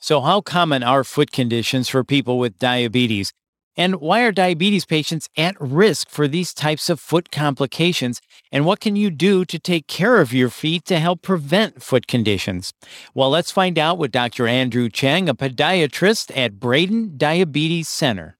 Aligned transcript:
So, 0.00 0.22
how 0.22 0.40
common 0.40 0.82
are 0.82 1.04
foot 1.04 1.30
conditions 1.30 1.90
for 1.90 2.02
people 2.02 2.38
with 2.38 2.58
diabetes? 2.58 3.32
And 3.76 3.96
why 3.96 4.22
are 4.22 4.32
diabetes 4.32 4.84
patients 4.84 5.28
at 5.36 5.54
risk 5.60 6.08
for 6.08 6.26
these 6.26 6.52
types 6.54 6.90
of 6.90 6.98
foot 6.98 7.30
complications? 7.30 8.20
And 8.50 8.64
what 8.64 8.80
can 8.80 8.96
you 8.96 9.10
do 9.10 9.44
to 9.44 9.58
take 9.58 9.86
care 9.86 10.20
of 10.20 10.32
your 10.32 10.48
feet 10.48 10.86
to 10.86 10.98
help 10.98 11.22
prevent 11.22 11.82
foot 11.82 12.06
conditions? 12.06 12.72
Well, 13.14 13.30
let's 13.30 13.52
find 13.52 13.78
out 13.78 13.98
with 13.98 14.10
Dr. 14.10 14.48
Andrew 14.48 14.88
Chang, 14.88 15.28
a 15.28 15.34
podiatrist 15.34 16.36
at 16.36 16.58
Braden 16.58 17.16
Diabetes 17.16 17.88
Center. 17.88 18.38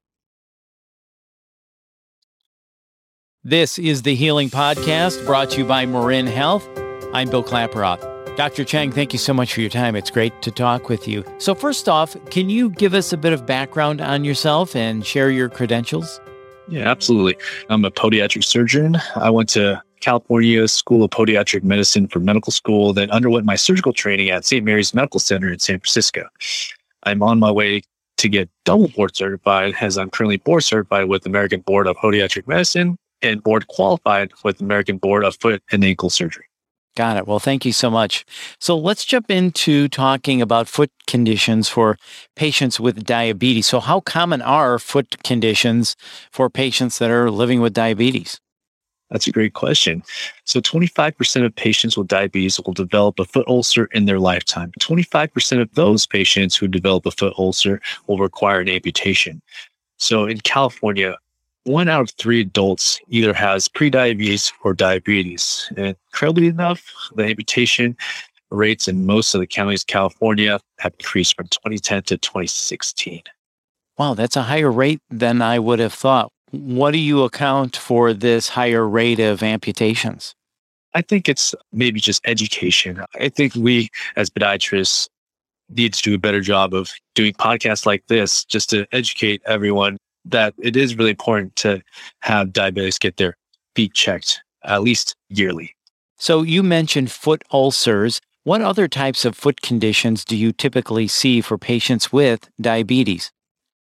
This 3.44 3.78
is 3.78 4.02
the 4.02 4.14
Healing 4.14 4.50
Podcast 4.50 5.24
brought 5.24 5.50
to 5.50 5.58
you 5.58 5.64
by 5.64 5.86
Marin 5.86 6.26
Health. 6.26 6.68
I'm 7.12 7.30
Bill 7.30 7.44
Klaproth. 7.44 8.09
Dr. 8.40 8.64
Chang, 8.64 8.90
thank 8.90 9.12
you 9.12 9.18
so 9.18 9.34
much 9.34 9.52
for 9.52 9.60
your 9.60 9.68
time. 9.68 9.94
It's 9.94 10.10
great 10.10 10.40
to 10.40 10.50
talk 10.50 10.88
with 10.88 11.06
you. 11.06 11.22
So, 11.36 11.54
first 11.54 11.90
off, 11.90 12.16
can 12.30 12.48
you 12.48 12.70
give 12.70 12.94
us 12.94 13.12
a 13.12 13.18
bit 13.18 13.34
of 13.34 13.44
background 13.44 14.00
on 14.00 14.24
yourself 14.24 14.74
and 14.74 15.04
share 15.04 15.30
your 15.30 15.50
credentials? 15.50 16.18
Yeah, 16.66 16.90
absolutely. 16.90 17.36
I'm 17.68 17.84
a 17.84 17.90
podiatric 17.90 18.42
surgeon. 18.44 18.96
I 19.14 19.28
went 19.28 19.50
to 19.50 19.82
California 20.00 20.66
School 20.68 21.04
of 21.04 21.10
Podiatric 21.10 21.64
Medicine 21.64 22.08
for 22.08 22.18
medical 22.18 22.50
school, 22.50 22.94
then 22.94 23.10
underwent 23.10 23.44
my 23.44 23.56
surgical 23.56 23.92
training 23.92 24.30
at 24.30 24.46
St. 24.46 24.64
Mary's 24.64 24.94
Medical 24.94 25.20
Center 25.20 25.52
in 25.52 25.58
San 25.58 25.78
Francisco. 25.78 26.26
I'm 27.02 27.22
on 27.22 27.40
my 27.40 27.50
way 27.50 27.82
to 28.16 28.28
get 28.30 28.48
double 28.64 28.88
board 28.88 29.14
certified 29.14 29.74
as 29.82 29.98
I'm 29.98 30.08
currently 30.08 30.38
board 30.38 30.64
certified 30.64 31.08
with 31.08 31.26
American 31.26 31.60
Board 31.60 31.86
of 31.86 31.94
Podiatric 31.98 32.48
Medicine 32.48 32.96
and 33.20 33.42
board 33.42 33.66
qualified 33.66 34.30
with 34.44 34.62
American 34.62 34.96
Board 34.96 35.26
of 35.26 35.36
Foot 35.36 35.62
and 35.70 35.84
Ankle 35.84 36.08
Surgery. 36.08 36.46
Got 36.96 37.16
it. 37.16 37.26
Well, 37.26 37.38
thank 37.38 37.64
you 37.64 37.72
so 37.72 37.88
much. 37.88 38.24
So 38.58 38.76
let's 38.76 39.04
jump 39.04 39.30
into 39.30 39.88
talking 39.88 40.42
about 40.42 40.68
foot 40.68 40.90
conditions 41.06 41.68
for 41.68 41.96
patients 42.34 42.80
with 42.80 43.04
diabetes. 43.04 43.66
So, 43.66 43.78
how 43.80 44.00
common 44.00 44.42
are 44.42 44.78
foot 44.78 45.22
conditions 45.22 45.96
for 46.32 46.50
patients 46.50 46.98
that 46.98 47.10
are 47.10 47.30
living 47.30 47.60
with 47.60 47.74
diabetes? 47.74 48.40
That's 49.10 49.26
a 49.26 49.32
great 49.32 49.54
question. 49.54 50.02
So, 50.44 50.60
25% 50.60 51.44
of 51.44 51.54
patients 51.54 51.96
with 51.96 52.08
diabetes 52.08 52.60
will 52.60 52.72
develop 52.72 53.18
a 53.18 53.24
foot 53.24 53.46
ulcer 53.48 53.86
in 53.92 54.06
their 54.06 54.20
lifetime. 54.20 54.72
25% 54.80 55.60
of 55.60 55.72
those 55.74 56.06
patients 56.06 56.56
who 56.56 56.68
develop 56.68 57.06
a 57.06 57.10
foot 57.12 57.34
ulcer 57.38 57.80
will 58.08 58.18
require 58.18 58.60
an 58.60 58.68
amputation. 58.68 59.42
So, 59.98 60.26
in 60.26 60.40
California, 60.40 61.16
one 61.64 61.88
out 61.88 62.02
of 62.02 62.10
three 62.12 62.40
adults 62.40 63.00
either 63.08 63.32
has 63.32 63.68
prediabetes 63.68 64.52
or 64.64 64.72
diabetes. 64.72 65.70
And 65.76 65.96
incredibly 66.12 66.46
enough, 66.46 66.82
the 67.14 67.24
amputation 67.24 67.96
rates 68.50 68.88
in 68.88 69.06
most 69.06 69.34
of 69.34 69.40
the 69.40 69.46
counties 69.46 69.82
of 69.82 69.86
California 69.86 70.60
have 70.78 70.94
increased 70.98 71.36
from 71.36 71.46
2010 71.48 72.02
to 72.04 72.16
2016. 72.18 73.22
Wow, 73.98 74.14
that's 74.14 74.36
a 74.36 74.42
higher 74.42 74.72
rate 74.72 75.00
than 75.10 75.42
I 75.42 75.58
would 75.58 75.78
have 75.78 75.92
thought. 75.92 76.32
What 76.50 76.92
do 76.92 76.98
you 76.98 77.22
account 77.22 77.76
for 77.76 78.12
this 78.12 78.48
higher 78.48 78.88
rate 78.88 79.20
of 79.20 79.42
amputations? 79.42 80.34
I 80.94 81.02
think 81.02 81.28
it's 81.28 81.54
maybe 81.72 82.00
just 82.00 82.20
education. 82.24 83.04
I 83.14 83.28
think 83.28 83.54
we 83.54 83.90
as 84.16 84.30
podiatrists 84.30 85.08
need 85.68 85.94
to 85.94 86.02
do 86.02 86.14
a 86.14 86.18
better 86.18 86.40
job 86.40 86.74
of 86.74 86.90
doing 87.14 87.32
podcasts 87.34 87.86
like 87.86 88.04
this 88.08 88.44
just 88.44 88.70
to 88.70 88.86
educate 88.90 89.40
everyone 89.46 89.98
that 90.24 90.54
it 90.58 90.76
is 90.76 90.96
really 90.96 91.10
important 91.10 91.56
to 91.56 91.82
have 92.20 92.48
diabetics 92.48 93.00
get 93.00 93.16
their 93.16 93.36
feet 93.74 93.94
checked 93.94 94.40
at 94.64 94.82
least 94.82 95.16
yearly. 95.28 95.74
So 96.18 96.42
you 96.42 96.62
mentioned 96.62 97.10
foot 97.10 97.42
ulcers. 97.52 98.20
What 98.44 98.60
other 98.60 98.88
types 98.88 99.24
of 99.24 99.36
foot 99.36 99.60
conditions 99.62 100.24
do 100.24 100.36
you 100.36 100.52
typically 100.52 101.08
see 101.08 101.40
for 101.40 101.58
patients 101.58 102.12
with 102.12 102.48
diabetes? 102.60 103.30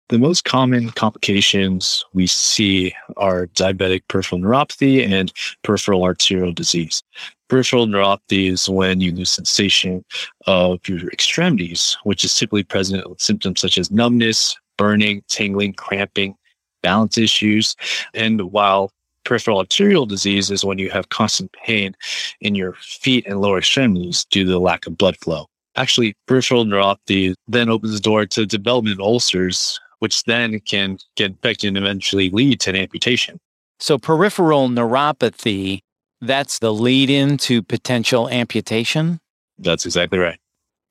The 0.09 0.17
most 0.17 0.43
common 0.43 0.89
complications 0.91 2.03
we 2.13 2.27
see 2.27 2.93
are 3.17 3.47
diabetic 3.47 4.01
peripheral 4.07 4.41
neuropathy 4.41 5.07
and 5.07 5.31
peripheral 5.63 6.03
arterial 6.03 6.51
disease. 6.51 7.03
Peripheral 7.49 7.87
neuropathy 7.87 8.51
is 8.51 8.69
when 8.69 9.01
you 9.01 9.11
lose 9.11 9.31
sensation 9.31 10.05
of 10.45 10.87
your 10.87 11.09
extremities, 11.09 11.97
which 12.03 12.23
is 12.23 12.35
typically 12.35 12.63
present 12.63 13.09
with 13.09 13.19
symptoms 13.19 13.59
such 13.59 13.77
as 13.77 13.91
numbness, 13.91 14.55
burning, 14.77 15.23
tingling, 15.27 15.73
cramping, 15.73 16.35
balance 16.83 17.17
issues. 17.17 17.75
And 18.13 18.51
while 18.51 18.91
peripheral 19.25 19.57
arterial 19.57 20.05
disease 20.05 20.51
is 20.51 20.63
when 20.63 20.77
you 20.77 20.89
have 20.91 21.09
constant 21.09 21.51
pain 21.53 21.95
in 22.39 22.55
your 22.55 22.73
feet 22.73 23.25
and 23.27 23.41
lower 23.41 23.57
extremities 23.57 24.25
due 24.25 24.43
to 24.43 24.49
the 24.49 24.59
lack 24.59 24.87
of 24.87 24.97
blood 24.97 25.17
flow. 25.17 25.47
Actually, 25.75 26.15
peripheral 26.27 26.65
neuropathy 26.65 27.33
then 27.47 27.69
opens 27.69 27.93
the 27.93 27.99
door 27.99 28.25
to 28.25 28.45
development 28.45 28.99
ulcers, 28.99 29.79
which 29.99 30.23
then 30.23 30.59
can 30.61 30.97
get 31.15 31.31
infected 31.31 31.69
and 31.69 31.77
eventually 31.77 32.29
lead 32.29 32.59
to 32.61 32.69
an 32.69 32.75
amputation. 32.75 33.39
So, 33.79 33.97
peripheral 33.97 34.67
neuropathy, 34.67 35.81
that's 36.21 36.59
the 36.59 36.73
lead 36.73 37.09
in 37.09 37.37
to 37.37 37.61
potential 37.61 38.29
amputation? 38.29 39.19
That's 39.57 39.85
exactly 39.85 40.19
right. 40.19 40.39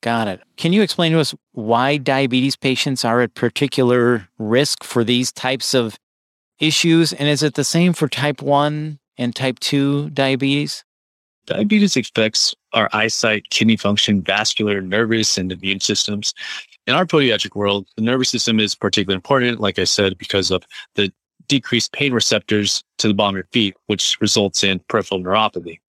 Got 0.01 0.29
it. 0.29 0.41
Can 0.57 0.73
you 0.73 0.83
explain 0.83 1.13
to 1.13 1.21
us 1.21 1.35
why 1.53 1.97
diabetes 1.97 2.57
patients 2.57 3.05
are 3.05 3.21
at 3.21 3.35
particular 3.35 4.29
risk 4.39 4.85
for 4.85 5.03
these 5.03 5.33
types 5.33 5.75
of 5.75 5.99
issues? 6.61 7.13
And 7.13 7.29
is 7.29 7.43
it 7.43 7.55
the 7.55 7.65
same 7.65 7.93
for 7.93 8.09
type 8.09 8.41
1 8.41 8.99
and 9.17 9.35
type 9.35 9.59
2 9.59 10.11
diabetes? 10.11 10.85
Diabetes 11.47 11.97
affects 11.97 12.55
our 12.75 12.89
eyesight, 12.93 13.49
kidney 13.51 13.77
function, 13.77 14.23
vascular, 14.23 14.83
nervous, 14.83 15.39
and 15.39 15.51
immune 15.51 15.81
systems. 15.81 16.35
In 16.87 16.95
our 16.95 17.07
podiatric 17.07 17.57
world, 17.57 17.87
the 17.97 18.03
nervous 18.03 18.29
system 18.29 18.61
is 18.61 18.75
particularly 18.75 19.17
important, 19.17 19.59
like 19.59 19.79
I 19.79 19.85
said, 19.85 20.17
because 20.19 20.51
of 20.51 20.63
the 20.95 21.11
decreased 21.49 21.93
pain 21.93 22.13
receptors 22.13 22.85
to 22.99 23.09
the 23.09 23.15
bottom 23.15 23.35
of 23.35 23.39
your 23.39 23.49
feet, 23.53 23.77
which 23.87 24.17
results 24.21 24.63
in 24.63 24.79
peripheral 24.89 25.21
neuropathy. 25.21 25.81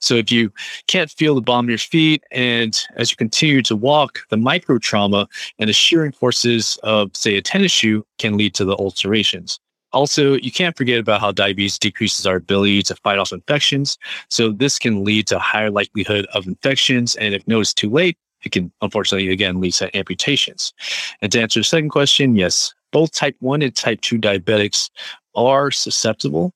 So 0.00 0.14
if 0.14 0.32
you 0.32 0.52
can't 0.88 1.10
feel 1.10 1.36
the 1.36 1.40
bottom 1.40 1.66
of 1.66 1.70
your 1.70 1.78
feet, 1.78 2.24
and 2.32 2.76
as 2.96 3.10
you 3.10 3.16
continue 3.16 3.62
to 3.62 3.76
walk, 3.76 4.20
the 4.30 4.36
micro 4.36 4.78
trauma 4.78 5.28
and 5.60 5.68
the 5.68 5.72
shearing 5.72 6.10
forces 6.10 6.76
of, 6.82 7.16
say, 7.16 7.36
a 7.36 7.42
tennis 7.42 7.70
shoe 7.70 8.04
can 8.18 8.36
lead 8.36 8.52
to 8.54 8.64
the 8.64 8.76
ulcerations. 8.76 9.60
Also, 9.92 10.34
you 10.34 10.50
can't 10.50 10.76
forget 10.76 10.98
about 10.98 11.20
how 11.20 11.30
diabetes 11.30 11.78
decreases 11.78 12.26
our 12.26 12.36
ability 12.36 12.82
to 12.82 12.96
fight 12.96 13.18
off 13.18 13.30
infections. 13.30 13.96
So 14.28 14.50
this 14.50 14.78
can 14.78 15.04
lead 15.04 15.26
to 15.28 15.38
higher 15.38 15.70
likelihood 15.70 16.26
of 16.34 16.46
infections. 16.46 17.14
And 17.16 17.34
if 17.34 17.46
noticed 17.46 17.76
too 17.76 17.90
late, 17.90 18.16
it 18.44 18.52
can 18.52 18.72
unfortunately 18.80 19.30
again 19.30 19.60
lead 19.60 19.74
to 19.74 19.94
amputations. 19.96 20.72
And 21.20 21.30
to 21.32 21.40
answer 21.40 21.60
the 21.60 21.64
second 21.64 21.90
question, 21.90 22.36
yes, 22.36 22.74
both 22.92 23.12
type 23.12 23.36
1 23.40 23.62
and 23.62 23.74
type 23.74 24.00
2 24.00 24.18
diabetics 24.18 24.90
are 25.34 25.70
susceptible. 25.70 26.52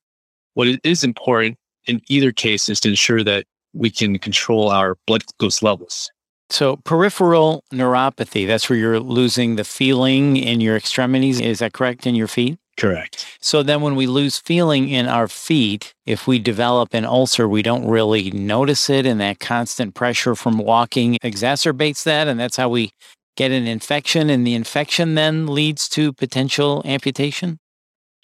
What 0.53 0.67
is 0.83 1.03
important 1.03 1.57
in 1.85 2.01
either 2.09 2.31
case 2.31 2.69
is 2.69 2.79
to 2.81 2.89
ensure 2.89 3.23
that 3.23 3.45
we 3.73 3.89
can 3.89 4.17
control 4.19 4.69
our 4.69 4.97
blood 5.05 5.23
glucose 5.37 5.61
levels. 5.61 6.11
So, 6.49 6.77
peripheral 6.77 7.63
neuropathy, 7.73 8.47
that's 8.47 8.69
where 8.69 8.79
you're 8.79 9.01
losing 9.01 9.57
the 9.57 9.65
feeling 9.65 10.37
in 10.37 10.61
your 10.61 10.77
extremities. 10.77 11.41
Is 11.41 11.59
that 11.59 11.73
correct? 11.73 12.07
In 12.07 12.15
your 12.15 12.27
feet? 12.27 12.57
Correct. 12.77 13.26
So, 13.41 13.63
then 13.63 13.81
when 13.81 13.95
we 13.95 14.07
lose 14.07 14.37
feeling 14.37 14.89
in 14.89 15.07
our 15.07 15.27
feet, 15.27 15.93
if 16.05 16.27
we 16.27 16.39
develop 16.39 16.93
an 16.93 17.05
ulcer, 17.05 17.47
we 17.47 17.61
don't 17.61 17.87
really 17.87 18.31
notice 18.31 18.89
it. 18.89 19.05
And 19.05 19.19
that 19.21 19.39
constant 19.39 19.95
pressure 19.95 20.35
from 20.35 20.57
walking 20.57 21.17
exacerbates 21.23 22.03
that. 22.03 22.27
And 22.27 22.39
that's 22.39 22.57
how 22.57 22.69
we 22.69 22.91
get 23.37 23.51
an 23.51 23.67
infection. 23.67 24.29
And 24.29 24.45
the 24.45 24.55
infection 24.55 25.15
then 25.15 25.47
leads 25.47 25.87
to 25.89 26.11
potential 26.11 26.81
amputation? 26.83 27.59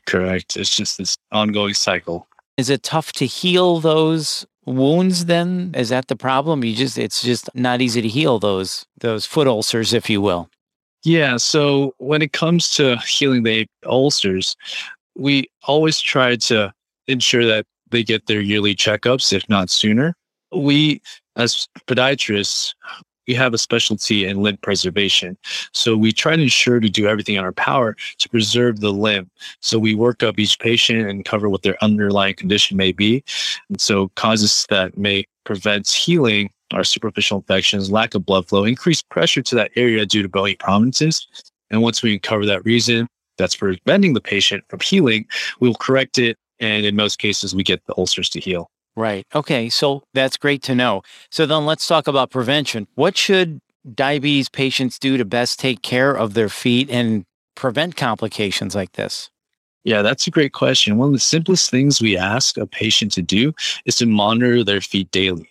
Correct. 0.05 0.57
It's 0.57 0.75
just 0.75 0.97
this 0.97 1.15
ongoing 1.31 1.75
cycle. 1.75 2.27
Is 2.57 2.69
it 2.69 2.83
tough 2.83 3.13
to 3.13 3.25
heal 3.25 3.79
those 3.79 4.45
wounds 4.65 5.25
then? 5.25 5.71
Is 5.75 5.89
that 5.89 6.07
the 6.07 6.15
problem? 6.15 6.63
You 6.63 6.75
just 6.75 6.97
it's 6.97 7.21
just 7.21 7.49
not 7.55 7.81
easy 7.81 8.01
to 8.01 8.07
heal 8.07 8.39
those 8.39 8.85
those 8.99 9.25
foot 9.25 9.47
ulcers, 9.47 9.93
if 9.93 10.09
you 10.09 10.21
will. 10.21 10.49
Yeah. 11.03 11.37
So 11.37 11.93
when 11.97 12.21
it 12.21 12.33
comes 12.33 12.73
to 12.75 12.97
healing 12.97 13.43
the 13.43 13.65
ulcers, 13.85 14.55
we 15.15 15.49
always 15.63 15.99
try 15.99 16.35
to 16.35 16.73
ensure 17.07 17.45
that 17.45 17.65
they 17.89 18.03
get 18.03 18.27
their 18.27 18.41
yearly 18.41 18.75
checkups, 18.75 19.33
if 19.33 19.47
not 19.49 19.69
sooner. 19.69 20.15
We, 20.51 21.01
as 21.35 21.67
podiatrists, 21.87 22.73
we 23.27 23.33
have 23.35 23.53
a 23.53 23.57
specialty 23.57 24.25
in 24.25 24.41
limb 24.41 24.57
preservation. 24.57 25.37
So 25.71 25.95
we 25.95 26.11
try 26.11 26.35
to 26.35 26.41
ensure 26.41 26.79
to 26.79 26.89
do 26.89 27.07
everything 27.07 27.35
in 27.35 27.43
our 27.43 27.53
power 27.53 27.95
to 28.17 28.29
preserve 28.29 28.81
the 28.81 28.91
limb. 28.91 29.29
So 29.61 29.79
we 29.79 29.95
work 29.95 30.23
up 30.23 30.39
each 30.39 30.59
patient 30.59 31.07
and 31.07 31.23
cover 31.23 31.49
what 31.49 31.61
their 31.61 31.81
underlying 31.81 32.35
condition 32.35 32.75
may 32.75 32.91
be. 32.91 33.23
And 33.69 33.79
so 33.79 34.09
causes 34.15 34.65
that 34.69 34.97
may 34.97 35.25
prevent 35.45 35.89
healing 35.89 36.49
are 36.73 36.83
superficial 36.83 37.37
infections, 37.37 37.91
lack 37.91 38.15
of 38.15 38.25
blood 38.25 38.47
flow, 38.47 38.65
increased 38.65 39.07
pressure 39.09 39.43
to 39.43 39.55
that 39.55 39.71
area 39.75 40.05
due 40.05 40.23
to 40.23 40.29
bony 40.29 40.55
prominences. 40.55 41.27
And 41.69 41.81
once 41.81 42.01
we 42.01 42.13
uncover 42.13 42.45
that 42.47 42.65
reason 42.65 43.07
that's 43.37 43.55
preventing 43.55 44.13
the 44.13 44.21
patient 44.21 44.63
from 44.69 44.79
healing, 44.79 45.25
we'll 45.59 45.75
correct 45.75 46.17
it. 46.17 46.37
And 46.59 46.85
in 46.85 46.95
most 46.95 47.19
cases, 47.19 47.55
we 47.55 47.63
get 47.63 47.85
the 47.87 47.93
ulcers 47.97 48.29
to 48.29 48.39
heal. 48.39 48.69
Right. 48.95 49.25
Okay. 49.33 49.69
So 49.69 50.03
that's 50.13 50.37
great 50.37 50.61
to 50.63 50.75
know. 50.75 51.01
So 51.31 51.45
then 51.45 51.65
let's 51.65 51.87
talk 51.87 52.07
about 52.07 52.29
prevention. 52.29 52.87
What 52.95 53.17
should 53.17 53.59
diabetes 53.95 54.49
patients 54.49 54.99
do 54.99 55.17
to 55.17 55.25
best 55.25 55.59
take 55.59 55.81
care 55.81 56.15
of 56.15 56.35
their 56.35 56.49
feet 56.49 56.89
and 56.89 57.25
prevent 57.55 57.95
complications 57.95 58.75
like 58.75 58.93
this? 58.93 59.29
Yeah, 59.83 60.01
that's 60.01 60.27
a 60.27 60.31
great 60.31 60.53
question. 60.53 60.97
One 60.97 61.09
of 61.09 61.13
the 61.13 61.19
simplest 61.19 61.69
things 61.69 62.01
we 62.01 62.15
ask 62.15 62.57
a 62.57 62.65
patient 62.65 63.11
to 63.13 63.21
do 63.21 63.53
is 63.85 63.97
to 63.97 64.05
monitor 64.05 64.63
their 64.63 64.79
feet 64.79 65.11
daily. 65.11 65.49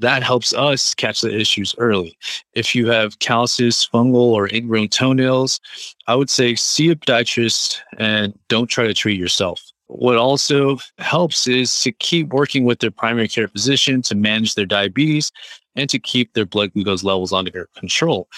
That 0.00 0.22
helps 0.22 0.54
us 0.54 0.94
catch 0.94 1.20
the 1.20 1.34
issues 1.34 1.74
early. 1.76 2.16
If 2.54 2.74
you 2.74 2.88
have 2.88 3.18
calluses, 3.18 3.86
fungal, 3.92 4.14
or 4.14 4.48
ingrown 4.48 4.88
toenails, 4.88 5.60
I 6.06 6.14
would 6.14 6.30
say 6.30 6.54
see 6.54 6.90
a 6.90 6.96
podiatrist 6.96 7.76
and 7.98 8.32
don't 8.48 8.66
try 8.66 8.86
to 8.86 8.94
treat 8.94 9.20
yourself. 9.20 9.60
What 9.88 10.16
also 10.16 10.78
helps 10.98 11.46
is 11.46 11.82
to 11.82 11.92
keep 11.92 12.28
working 12.28 12.64
with 12.64 12.78
their 12.78 12.90
primary 12.90 13.28
care 13.28 13.48
physician 13.48 14.00
to 14.02 14.14
manage 14.14 14.54
their 14.54 14.64
diabetes 14.64 15.32
and 15.76 15.90
to 15.90 15.98
keep 15.98 16.32
their 16.32 16.46
blood 16.46 16.72
glucose 16.72 17.04
levels 17.04 17.32
under 17.32 17.68
control. 17.76 18.28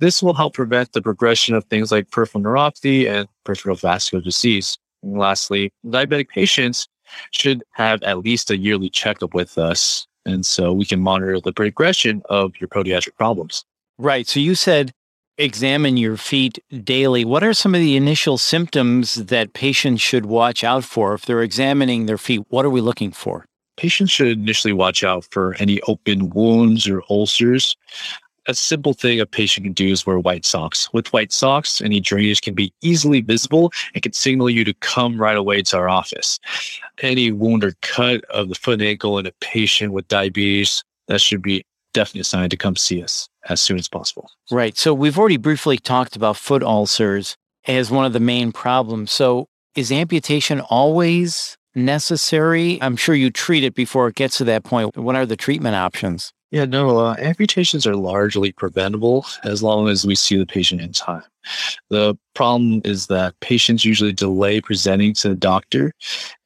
This 0.00 0.22
will 0.22 0.34
help 0.34 0.54
prevent 0.54 0.92
the 0.92 1.02
progression 1.02 1.54
of 1.54 1.64
things 1.64 1.92
like 1.92 2.10
peripheral 2.10 2.44
neuropathy 2.44 3.08
and 3.08 3.28
peripheral 3.44 3.76
vascular 3.76 4.22
disease. 4.22 4.78
And 5.02 5.18
lastly, 5.18 5.72
diabetic 5.84 6.28
patients 6.28 6.88
should 7.32 7.62
have 7.72 8.02
at 8.04 8.20
least 8.20 8.50
a 8.50 8.56
yearly 8.56 8.88
checkup 8.88 9.34
with 9.34 9.58
us. 9.58 10.06
And 10.26 10.44
so 10.44 10.72
we 10.72 10.84
can 10.84 11.00
monitor 11.00 11.40
the 11.40 11.52
progression 11.52 12.22
of 12.28 12.52
your 12.60 12.68
podiatric 12.68 13.16
problems. 13.16 13.64
Right. 13.98 14.26
So 14.26 14.40
you 14.40 14.54
said 14.54 14.92
examine 15.38 15.96
your 15.96 16.16
feet 16.16 16.58
daily, 16.84 17.24
what 17.24 17.42
are 17.42 17.54
some 17.54 17.74
of 17.74 17.80
the 17.80 17.96
initial 17.96 18.36
symptoms 18.38 19.14
that 19.14 19.54
patients 19.54 20.02
should 20.02 20.26
watch 20.26 20.62
out 20.62 20.84
for 20.84 21.14
if 21.14 21.24
they're 21.24 21.42
examining 21.42 22.06
their 22.06 22.18
feet? 22.18 22.42
What 22.48 22.64
are 22.64 22.70
we 22.70 22.80
looking 22.80 23.10
for? 23.10 23.46
Patients 23.76 24.10
should 24.10 24.38
initially 24.38 24.74
watch 24.74 25.02
out 25.02 25.26
for 25.30 25.54
any 25.58 25.80
open 25.82 26.30
wounds 26.30 26.86
or 26.86 27.02
ulcers. 27.08 27.76
A 28.50 28.54
simple 28.54 28.94
thing 28.94 29.20
a 29.20 29.26
patient 29.26 29.62
can 29.62 29.74
do 29.74 29.92
is 29.92 30.04
wear 30.04 30.18
white 30.18 30.44
socks. 30.44 30.92
With 30.92 31.12
white 31.12 31.30
socks, 31.30 31.80
any 31.80 32.00
drainage 32.00 32.40
can 32.40 32.52
be 32.52 32.74
easily 32.80 33.20
visible 33.20 33.70
and 33.94 34.02
can 34.02 34.12
signal 34.12 34.50
you 34.50 34.64
to 34.64 34.74
come 34.74 35.20
right 35.20 35.36
away 35.36 35.62
to 35.62 35.76
our 35.76 35.88
office. 35.88 36.40
Any 37.00 37.30
wound 37.30 37.62
or 37.62 37.74
cut 37.82 38.24
of 38.24 38.48
the 38.48 38.56
foot 38.56 38.80
and 38.80 38.82
ankle 38.82 39.20
in 39.20 39.26
a 39.26 39.32
patient 39.40 39.92
with 39.92 40.08
diabetes, 40.08 40.82
that 41.06 41.20
should 41.20 41.42
be 41.42 41.64
definitely 41.94 42.22
a 42.22 42.24
sign 42.24 42.50
to 42.50 42.56
come 42.56 42.74
see 42.74 43.00
us 43.00 43.28
as 43.48 43.60
soon 43.60 43.78
as 43.78 43.88
possible. 43.88 44.28
Right. 44.50 44.76
So 44.76 44.92
we've 44.94 45.16
already 45.16 45.36
briefly 45.36 45.78
talked 45.78 46.16
about 46.16 46.36
foot 46.36 46.64
ulcers 46.64 47.36
as 47.68 47.88
one 47.88 48.04
of 48.04 48.12
the 48.12 48.18
main 48.18 48.50
problems. 48.50 49.12
So 49.12 49.46
is 49.76 49.92
amputation 49.92 50.58
always 50.58 51.56
necessary? 51.76 52.82
I'm 52.82 52.96
sure 52.96 53.14
you 53.14 53.30
treat 53.30 53.62
it 53.62 53.76
before 53.76 54.08
it 54.08 54.16
gets 54.16 54.38
to 54.38 54.44
that 54.46 54.64
point. 54.64 54.96
What 54.96 55.14
are 55.14 55.24
the 55.24 55.36
treatment 55.36 55.76
options? 55.76 56.32
Yeah, 56.50 56.64
no, 56.64 56.98
uh, 56.98 57.16
amputations 57.20 57.86
are 57.86 57.94
largely 57.94 58.50
preventable 58.50 59.24
as 59.44 59.62
long 59.62 59.88
as 59.88 60.04
we 60.04 60.16
see 60.16 60.36
the 60.36 60.46
patient 60.46 60.80
in 60.80 60.92
time. 60.92 61.22
The 61.90 62.16
problem 62.34 62.80
is 62.84 63.06
that 63.06 63.38
patients 63.40 63.84
usually 63.84 64.12
delay 64.12 64.60
presenting 64.60 65.14
to 65.14 65.28
the 65.28 65.36
doctor. 65.36 65.92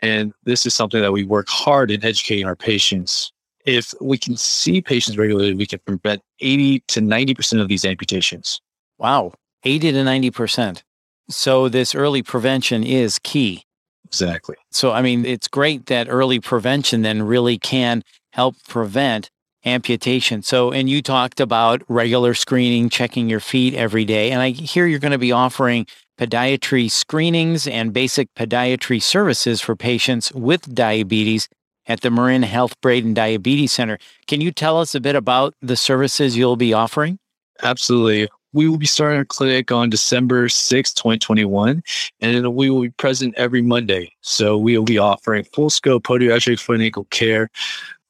And 0.02 0.34
this 0.44 0.66
is 0.66 0.74
something 0.74 1.00
that 1.00 1.12
we 1.12 1.24
work 1.24 1.48
hard 1.48 1.90
in 1.90 2.04
educating 2.04 2.44
our 2.44 2.56
patients 2.56 3.32
if 3.64 3.94
we 4.00 4.18
can 4.18 4.36
see 4.36 4.80
patients 4.80 5.16
regularly, 5.16 5.54
we 5.54 5.66
can 5.66 5.80
prevent 5.80 6.22
80 6.40 6.80
to 6.88 7.00
90% 7.00 7.60
of 7.60 7.68
these 7.68 7.84
amputations. 7.84 8.60
Wow, 8.98 9.32
80 9.64 9.92
to 9.92 9.98
90%. 9.98 10.82
So, 11.30 11.68
this 11.68 11.94
early 11.94 12.22
prevention 12.22 12.84
is 12.84 13.18
key. 13.18 13.64
Exactly. 14.04 14.56
So, 14.70 14.92
I 14.92 15.00
mean, 15.00 15.24
it's 15.24 15.48
great 15.48 15.86
that 15.86 16.06
early 16.10 16.38
prevention 16.38 17.02
then 17.02 17.22
really 17.22 17.58
can 17.58 18.02
help 18.32 18.56
prevent 18.68 19.30
amputation. 19.64 20.42
So, 20.42 20.70
and 20.70 20.88
you 20.88 21.02
talked 21.02 21.40
about 21.40 21.82
regular 21.88 22.34
screening, 22.34 22.88
checking 22.88 23.28
your 23.28 23.40
feet 23.40 23.74
every 23.74 24.04
day. 24.04 24.30
And 24.30 24.40
I 24.40 24.50
hear 24.50 24.86
you're 24.86 24.98
going 24.98 25.12
to 25.12 25.18
be 25.18 25.32
offering 25.32 25.86
podiatry 26.18 26.90
screenings 26.90 27.66
and 27.66 27.92
basic 27.92 28.32
podiatry 28.34 29.02
services 29.02 29.60
for 29.60 29.74
patients 29.74 30.32
with 30.32 30.74
diabetes 30.74 31.48
at 31.86 32.00
the 32.00 32.10
Marin 32.10 32.42
Health 32.42 32.80
Braden 32.80 33.14
Diabetes 33.14 33.72
Center. 33.72 33.98
Can 34.26 34.40
you 34.40 34.52
tell 34.52 34.78
us 34.78 34.94
a 34.94 35.00
bit 35.00 35.16
about 35.16 35.54
the 35.60 35.76
services 35.76 36.36
you'll 36.36 36.56
be 36.56 36.72
offering? 36.72 37.18
Absolutely. 37.62 38.28
We 38.52 38.68
will 38.68 38.78
be 38.78 38.86
starting 38.86 39.18
our 39.18 39.24
clinic 39.24 39.72
on 39.72 39.90
December 39.90 40.48
6, 40.48 40.94
2021, 40.94 41.82
and 42.20 42.54
we 42.54 42.70
will 42.70 42.82
be 42.82 42.90
present 42.90 43.34
every 43.36 43.62
Monday. 43.62 44.12
So 44.20 44.56
we 44.56 44.78
will 44.78 44.84
be 44.84 44.98
offering 44.98 45.44
full 45.52 45.70
scope 45.70 46.04
podiatric 46.04 46.84
ankle 46.84 47.06
care 47.10 47.50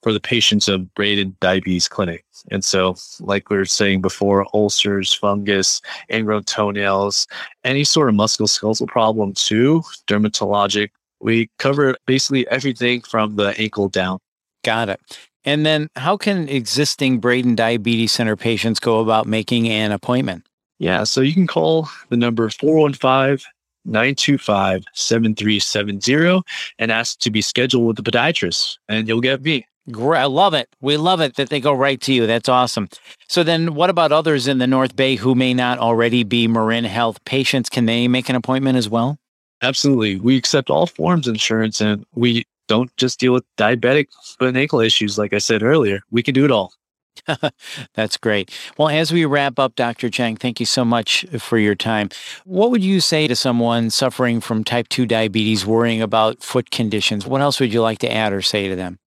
for 0.04 0.12
the 0.12 0.20
patients 0.20 0.68
of 0.68 0.94
Braden 0.94 1.36
Diabetes 1.40 1.88
Clinic. 1.88 2.24
And 2.52 2.64
so, 2.64 2.94
like 3.20 3.50
we 3.50 3.56
were 3.56 3.64
saying 3.64 4.02
before, 4.02 4.46
ulcers, 4.54 5.12
fungus, 5.12 5.80
ingrown 6.12 6.44
toenails, 6.44 7.26
any 7.64 7.82
sort 7.82 8.08
of 8.08 8.14
musculoskeletal 8.14 8.86
problem 8.86 9.32
too, 9.32 9.82
dermatologic 10.06 10.90
we 11.24 11.48
cover 11.58 11.96
basically 12.06 12.46
everything 12.48 13.00
from 13.00 13.36
the 13.36 13.58
ankle 13.58 13.88
down. 13.88 14.18
Got 14.62 14.90
it. 14.90 15.00
And 15.44 15.64
then 15.64 15.88
how 15.96 16.16
can 16.16 16.48
existing 16.48 17.18
Braden 17.18 17.54
Diabetes 17.54 18.12
Center 18.12 18.36
patients 18.36 18.78
go 18.78 19.00
about 19.00 19.26
making 19.26 19.68
an 19.68 19.90
appointment? 19.90 20.46
Yeah, 20.78 21.04
so 21.04 21.22
you 21.22 21.32
can 21.32 21.46
call 21.46 21.88
the 22.10 22.16
number 22.16 22.48
415 22.50 23.38
925 23.86 24.84
7370 24.92 26.42
and 26.78 26.92
ask 26.92 27.18
to 27.20 27.30
be 27.30 27.40
scheduled 27.40 27.86
with 27.86 27.96
the 27.96 28.02
podiatrist, 28.02 28.78
and 28.88 29.08
you'll 29.08 29.20
get 29.20 29.42
me. 29.42 29.66
Great. 29.90 30.20
I 30.20 30.24
love 30.24 30.54
it. 30.54 30.68
We 30.80 30.96
love 30.96 31.20
it 31.20 31.36
that 31.36 31.50
they 31.50 31.60
go 31.60 31.72
right 31.72 32.00
to 32.02 32.12
you. 32.12 32.26
That's 32.26 32.48
awesome. 32.48 32.88
So 33.28 33.42
then 33.42 33.74
what 33.74 33.90
about 33.90 34.12
others 34.12 34.46
in 34.48 34.58
the 34.58 34.66
North 34.66 34.96
Bay 34.96 35.16
who 35.16 35.34
may 35.34 35.52
not 35.52 35.78
already 35.78 36.24
be 36.24 36.48
Marin 36.48 36.84
Health 36.84 37.22
patients? 37.24 37.68
Can 37.68 37.84
they 37.84 38.08
make 38.08 38.30
an 38.30 38.36
appointment 38.36 38.78
as 38.78 38.88
well? 38.88 39.18
Absolutely. 39.62 40.16
We 40.16 40.36
accept 40.36 40.70
all 40.70 40.86
forms 40.86 41.28
of 41.28 41.34
insurance 41.34 41.80
and 41.80 42.04
we 42.14 42.46
don't 42.66 42.94
just 42.96 43.20
deal 43.20 43.34
with 43.34 43.44
diabetic 43.58 44.08
foot 44.38 44.48
and 44.48 44.56
ankle 44.56 44.80
issues. 44.80 45.18
Like 45.18 45.34
I 45.34 45.38
said 45.38 45.62
earlier, 45.62 46.00
we 46.10 46.22
can 46.22 46.34
do 46.34 46.46
it 46.46 46.50
all. 46.50 46.72
That's 47.94 48.16
great. 48.16 48.50
Well, 48.76 48.88
as 48.88 49.12
we 49.12 49.24
wrap 49.24 49.58
up, 49.58 49.76
Dr. 49.76 50.10
Chang, 50.10 50.36
thank 50.36 50.60
you 50.60 50.66
so 50.66 50.84
much 50.84 51.24
for 51.38 51.58
your 51.58 51.74
time. 51.74 52.08
What 52.44 52.70
would 52.70 52.82
you 52.82 53.00
say 53.00 53.28
to 53.28 53.36
someone 53.36 53.90
suffering 53.90 54.40
from 54.40 54.64
type 54.64 54.88
2 54.88 55.06
diabetes, 55.06 55.64
worrying 55.64 56.02
about 56.02 56.42
foot 56.42 56.70
conditions? 56.70 57.26
What 57.26 57.40
else 57.40 57.60
would 57.60 57.72
you 57.72 57.82
like 57.82 57.98
to 58.00 58.12
add 58.12 58.32
or 58.32 58.42
say 58.42 58.68
to 58.68 58.76
them? 58.76 58.98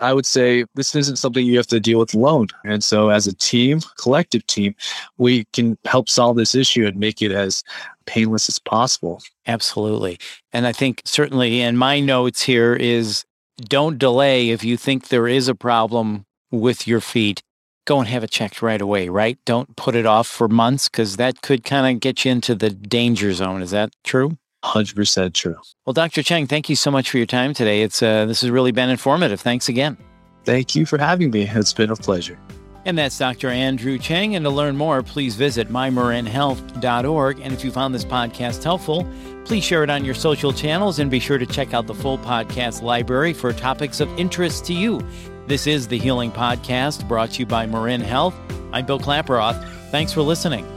I 0.00 0.12
would 0.12 0.26
say 0.26 0.64
this 0.74 0.94
isn't 0.94 1.16
something 1.16 1.44
you 1.44 1.56
have 1.56 1.66
to 1.68 1.80
deal 1.80 1.98
with 1.98 2.14
alone. 2.14 2.48
And 2.64 2.82
so, 2.82 3.08
as 3.10 3.26
a 3.26 3.34
team, 3.34 3.80
collective 3.98 4.46
team, 4.46 4.74
we 5.18 5.44
can 5.52 5.78
help 5.84 6.08
solve 6.08 6.36
this 6.36 6.54
issue 6.54 6.86
and 6.86 6.96
make 6.96 7.22
it 7.22 7.32
as 7.32 7.62
painless 8.06 8.48
as 8.48 8.58
possible. 8.58 9.22
Absolutely. 9.46 10.18
And 10.52 10.66
I 10.66 10.72
think 10.72 11.02
certainly 11.04 11.60
in 11.60 11.76
my 11.76 12.00
notes 12.00 12.42
here 12.42 12.74
is 12.74 13.24
don't 13.62 13.98
delay 13.98 14.50
if 14.50 14.64
you 14.64 14.76
think 14.76 15.08
there 15.08 15.28
is 15.28 15.48
a 15.48 15.54
problem 15.54 16.26
with 16.50 16.86
your 16.86 17.00
feet. 17.00 17.42
Go 17.86 17.98
and 18.00 18.08
have 18.08 18.24
it 18.24 18.30
checked 18.30 18.62
right 18.62 18.80
away, 18.80 19.08
right? 19.08 19.38
Don't 19.44 19.76
put 19.76 19.94
it 19.94 20.06
off 20.06 20.26
for 20.26 20.48
months 20.48 20.88
because 20.88 21.16
that 21.16 21.40
could 21.40 21.64
kind 21.64 21.94
of 21.94 22.00
get 22.00 22.24
you 22.24 22.32
into 22.32 22.54
the 22.54 22.70
danger 22.70 23.32
zone. 23.32 23.62
Is 23.62 23.70
that 23.70 23.90
true? 24.02 24.38
100% 24.66 25.32
true. 25.32 25.56
Well, 25.84 25.94
Dr. 25.94 26.22
Chang, 26.22 26.46
thank 26.46 26.68
you 26.68 26.76
so 26.76 26.90
much 26.90 27.10
for 27.10 27.16
your 27.18 27.26
time 27.26 27.54
today. 27.54 27.82
It's 27.82 28.02
uh, 28.02 28.26
this 28.26 28.40
has 28.40 28.50
really 28.50 28.72
been 28.72 28.90
informative. 28.90 29.40
Thanks 29.40 29.68
again. 29.68 29.96
Thank 30.44 30.74
you 30.74 30.86
for 30.86 30.98
having 30.98 31.30
me. 31.30 31.48
It's 31.48 31.72
been 31.72 31.90
a 31.90 31.96
pleasure. 31.96 32.38
And 32.84 32.96
that's 32.96 33.18
Dr. 33.18 33.48
Andrew 33.48 33.98
Chang. 33.98 34.36
And 34.36 34.44
to 34.44 34.50
learn 34.50 34.76
more, 34.76 35.02
please 35.02 35.34
visit 35.34 35.68
mymarinhealth.org. 35.68 37.40
And 37.40 37.52
if 37.52 37.64
you 37.64 37.72
found 37.72 37.92
this 37.92 38.04
podcast 38.04 38.62
helpful, 38.62 39.04
please 39.44 39.64
share 39.64 39.82
it 39.82 39.90
on 39.90 40.04
your 40.04 40.14
social 40.14 40.52
channels 40.52 41.00
and 41.00 41.10
be 41.10 41.18
sure 41.18 41.36
to 41.36 41.46
check 41.46 41.74
out 41.74 41.88
the 41.88 41.94
full 41.94 42.18
podcast 42.18 42.82
library 42.82 43.32
for 43.32 43.52
topics 43.52 43.98
of 43.98 44.08
interest 44.18 44.64
to 44.66 44.72
you. 44.72 45.00
This 45.48 45.66
is 45.66 45.88
the 45.88 45.98
Healing 45.98 46.30
Podcast 46.30 47.06
brought 47.08 47.32
to 47.32 47.40
you 47.40 47.46
by 47.46 47.66
Marin 47.66 48.00
Health. 48.00 48.34
I'm 48.72 48.86
Bill 48.86 49.00
Klaproth. 49.00 49.68
Thanks 49.90 50.12
for 50.12 50.22
listening. 50.22 50.75